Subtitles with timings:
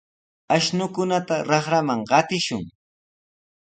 [0.55, 2.63] Ashnukunata raqraman qatishun.